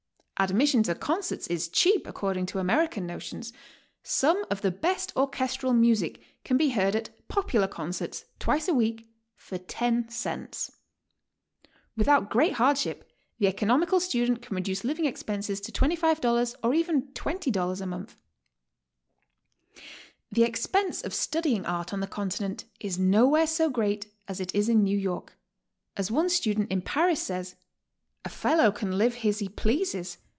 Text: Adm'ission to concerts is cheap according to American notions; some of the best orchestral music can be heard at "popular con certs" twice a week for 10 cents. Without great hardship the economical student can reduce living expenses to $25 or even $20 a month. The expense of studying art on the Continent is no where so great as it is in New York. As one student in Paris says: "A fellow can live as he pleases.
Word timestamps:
Adm'ission 0.39 0.83
to 0.85 0.95
concerts 0.95 1.45
is 1.49 1.67
cheap 1.67 2.07
according 2.07 2.47
to 2.47 2.57
American 2.57 3.05
notions; 3.05 3.53
some 4.01 4.43
of 4.49 4.61
the 4.63 4.71
best 4.71 5.13
orchestral 5.15 5.71
music 5.71 6.19
can 6.43 6.57
be 6.57 6.69
heard 6.69 6.95
at 6.95 7.11
"popular 7.27 7.67
con 7.67 7.91
certs" 7.91 8.23
twice 8.39 8.67
a 8.67 8.73
week 8.73 9.07
for 9.35 9.59
10 9.59 10.09
cents. 10.09 10.71
Without 11.95 12.31
great 12.31 12.53
hardship 12.53 13.07
the 13.37 13.45
economical 13.45 13.99
student 13.99 14.41
can 14.41 14.55
reduce 14.55 14.83
living 14.83 15.05
expenses 15.05 15.61
to 15.61 15.71
$25 15.71 16.55
or 16.63 16.73
even 16.73 17.03
$20 17.11 17.79
a 17.79 17.85
month. 17.85 18.15
The 20.31 20.43
expense 20.43 21.03
of 21.03 21.13
studying 21.13 21.67
art 21.67 21.93
on 21.93 21.99
the 21.99 22.07
Continent 22.07 22.65
is 22.79 22.97
no 22.97 23.27
where 23.27 23.45
so 23.45 23.69
great 23.69 24.07
as 24.27 24.39
it 24.39 24.55
is 24.55 24.69
in 24.69 24.81
New 24.83 24.97
York. 24.97 25.37
As 25.95 26.09
one 26.09 26.29
student 26.29 26.71
in 26.71 26.81
Paris 26.81 27.21
says: 27.21 27.55
"A 28.25 28.29
fellow 28.29 28.71
can 28.71 28.97
live 28.97 29.23
as 29.23 29.37
he 29.37 29.47
pleases. 29.47 30.17